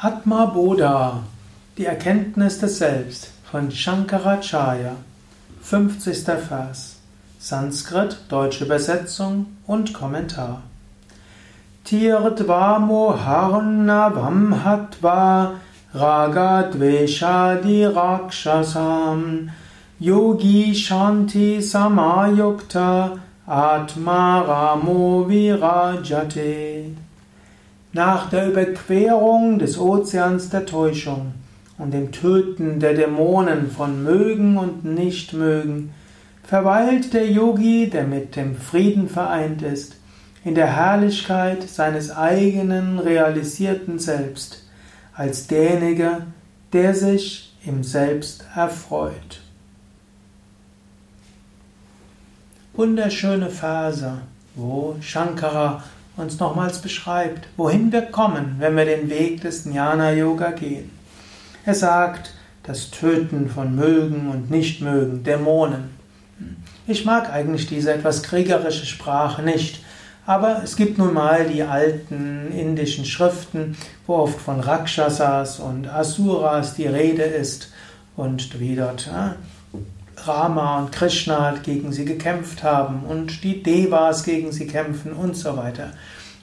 [0.00, 1.24] Atma Bodha,
[1.76, 4.92] die Erkenntnis des Selbst von Shankaracharya,
[5.60, 6.18] 50.
[6.24, 7.00] Vers,
[7.40, 10.62] Sanskrit, deutsche Übersetzung und Kommentar.
[11.84, 15.54] Tirtva moharna vamhatva
[15.92, 19.50] raga dveshadi rakshasam
[19.98, 23.18] yogi shanti samayukta
[23.48, 27.07] atma ramo virajate
[27.92, 31.32] nach der Überquerung des Ozeans der Täuschung
[31.78, 35.94] und dem Töten der Dämonen von Mögen und Nichtmögen,
[36.42, 39.96] verweilt der Yogi, der mit dem Frieden vereint ist,
[40.44, 44.64] in der Herrlichkeit seines eigenen realisierten Selbst,
[45.14, 46.22] als derjenige,
[46.72, 49.40] der sich im Selbst erfreut.
[52.74, 54.18] Wunderschöne Verse,
[54.54, 55.82] wo Shankara
[56.18, 60.90] uns nochmals beschreibt, wohin wir kommen, wenn wir den Weg des Jnana Yoga gehen.
[61.64, 62.34] Er sagt,
[62.64, 65.90] das Töten von Mögen und Nichtmögen, Dämonen.
[66.86, 69.82] Ich mag eigentlich diese etwas kriegerische Sprache nicht,
[70.26, 76.74] aber es gibt nun mal die alten indischen Schriften, wo oft von Rakshasas und Asuras
[76.74, 77.72] die Rede ist
[78.16, 79.36] und wie dort ja,
[80.24, 85.56] Rama und Krishna gegen sie gekämpft haben und die Devas gegen sie kämpfen und so
[85.56, 85.90] weiter.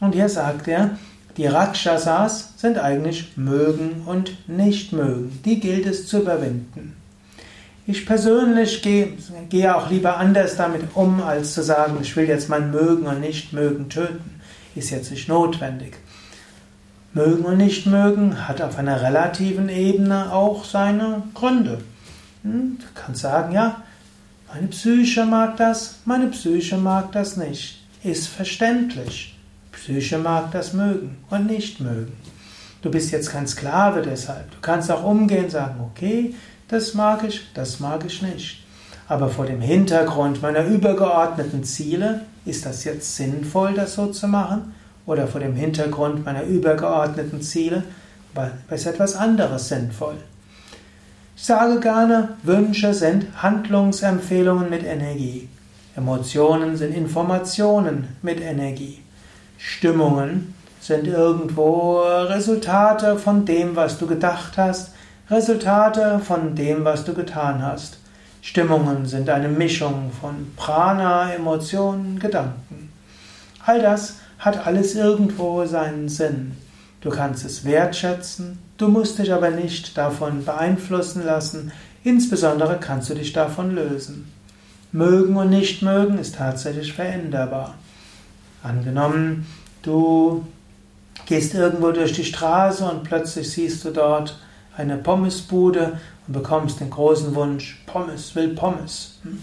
[0.00, 0.98] Und hier sagt er,
[1.36, 5.40] die Rakshasas sind eigentlich mögen und nicht mögen.
[5.44, 6.96] Die gilt es zu überwinden.
[7.86, 9.14] Ich persönlich gehe,
[9.48, 13.20] gehe auch lieber anders damit um, als zu sagen, ich will jetzt mein Mögen und
[13.20, 14.40] Nicht-Mögen töten.
[14.76, 15.96] Ist jetzt nicht notwendig.
[17.12, 21.78] Mögen und Nicht-Mögen hat auf einer relativen Ebene auch seine Gründe.
[22.42, 23.82] Hm, du kannst sagen, ja,
[24.52, 27.84] meine Psyche mag das, meine Psyche mag das nicht.
[28.02, 29.38] Ist verständlich.
[29.72, 32.12] Psyche mag das mögen und nicht mögen.
[32.82, 34.50] Du bist jetzt kein Sklave deshalb.
[34.50, 36.34] Du kannst auch umgehen und sagen, okay,
[36.68, 38.64] das mag ich, das mag ich nicht.
[39.06, 44.74] Aber vor dem Hintergrund meiner übergeordneten Ziele, ist das jetzt sinnvoll, das so zu machen?
[45.04, 47.82] Oder vor dem Hintergrund meiner übergeordneten Ziele,
[48.70, 50.16] ist etwas anderes sinnvoll?
[51.40, 55.48] Ich sage gerne, Wünsche sind Handlungsempfehlungen mit Energie.
[55.96, 58.98] Emotionen sind Informationen mit Energie.
[59.56, 64.92] Stimmungen sind irgendwo Resultate von dem, was du gedacht hast,
[65.30, 67.96] Resultate von dem, was du getan hast.
[68.42, 72.92] Stimmungen sind eine Mischung von Prana, Emotionen, Gedanken.
[73.64, 76.52] All das hat alles irgendwo seinen Sinn.
[77.00, 81.72] Du kannst es wertschätzen, du musst dich aber nicht davon beeinflussen lassen,
[82.04, 84.30] insbesondere kannst du dich davon lösen.
[84.92, 87.74] Mögen und nicht mögen ist tatsächlich veränderbar.
[88.62, 89.46] Angenommen,
[89.82, 90.44] du
[91.26, 94.38] gehst irgendwo durch die Straße und plötzlich siehst du dort
[94.76, 99.18] eine Pommesbude und bekommst den großen Wunsch, Pommes, will Pommes.
[99.22, 99.42] Hm?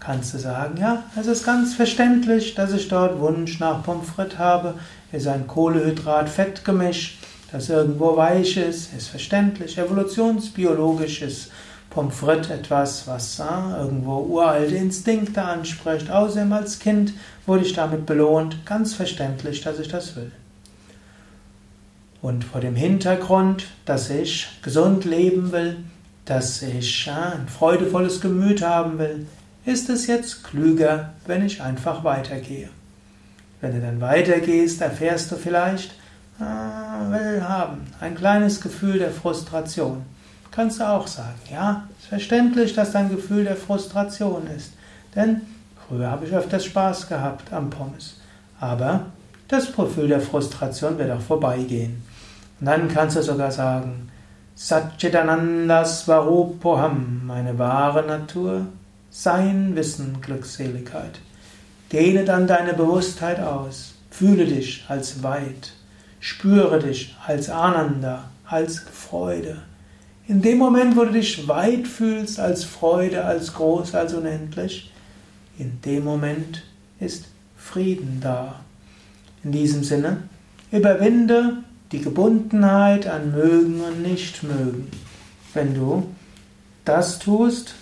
[0.00, 4.38] Kannst du sagen, ja, es ist ganz verständlich, dass ich dort Wunsch nach Pommes frites
[4.38, 4.74] habe
[5.12, 7.18] ist ein Kohlehydrat-Fettgemisch,
[7.50, 9.78] das irgendwo weich ist, ist verständlich.
[9.78, 11.50] Evolutionsbiologisch ist
[11.88, 13.44] Pommes frites etwas, was äh,
[13.78, 16.10] irgendwo uralte Instinkte anspricht.
[16.10, 17.14] Außerdem als Kind
[17.46, 18.66] wurde ich damit belohnt.
[18.66, 20.30] Ganz verständlich, dass ich das will.
[22.20, 25.76] Und vor dem Hintergrund, dass ich gesund leben will,
[26.26, 29.26] dass ich äh, ein freudevolles Gemüt haben will,
[29.68, 32.70] ist es jetzt klüger, wenn ich einfach weitergehe.
[33.60, 35.92] Wenn du dann weitergehst, erfährst du vielleicht,
[36.40, 40.06] ah, will haben, ein kleines Gefühl der Frustration.
[40.50, 44.72] Kannst du auch sagen, ja, ist verständlich, dass dein Gefühl der Frustration ist.
[45.14, 45.42] Denn
[45.86, 48.14] früher habe ich öfters Spaß gehabt am Pommes.
[48.60, 49.06] Aber
[49.48, 52.02] das Gefühl der Frustration wird auch vorbeigehen.
[52.58, 54.10] Und dann kannst du sogar sagen,
[54.54, 58.66] Satchitananda Svarupoham, meine wahre Natur,
[59.10, 61.20] sein Wissen, Glückseligkeit.
[61.92, 63.94] Dehne dann deine Bewusstheit aus.
[64.10, 65.72] Fühle dich als weit.
[66.20, 69.62] Spüre dich als Ananda, als Freude.
[70.26, 74.92] In dem Moment, wo du dich weit fühlst, als Freude, als groß, als unendlich,
[75.58, 76.62] in dem Moment
[77.00, 77.26] ist
[77.56, 78.60] Frieden da.
[79.42, 80.24] In diesem Sinne,
[80.70, 81.58] überwinde
[81.92, 84.88] die Gebundenheit an Mögen und Nichtmögen.
[85.54, 86.06] Wenn du
[86.84, 87.74] das tust,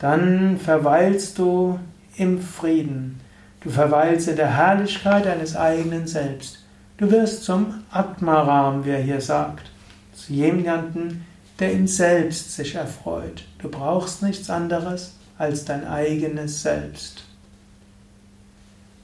[0.00, 1.78] dann verweilst du
[2.16, 3.20] im Frieden.
[3.60, 6.64] Du verweilst in der Herrlichkeit deines eigenen Selbst.
[6.96, 9.70] Du wirst zum Atmaram, wie er hier sagt,
[10.14, 11.22] zu jemandem,
[11.58, 13.44] der im Selbst sich erfreut.
[13.58, 17.24] Du brauchst nichts anderes als dein eigenes Selbst.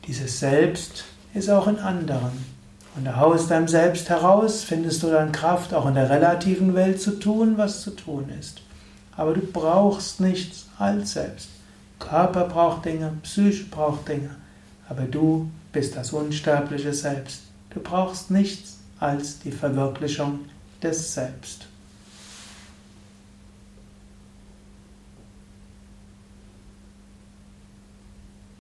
[0.06, 1.04] Dieses Selbst
[1.34, 2.56] ist auch in anderen.
[2.96, 7.18] Und aus deinem Selbst heraus findest du dann Kraft, auch in der relativen Welt zu
[7.18, 8.62] tun, was zu tun ist.
[9.16, 11.48] Aber du brauchst nichts als Selbst.
[11.98, 14.36] Körper braucht Dinge, Psyche braucht Dinge,
[14.88, 17.42] aber du bist das unsterbliche Selbst.
[17.70, 20.40] Du brauchst nichts als die Verwirklichung
[20.82, 21.66] des Selbst.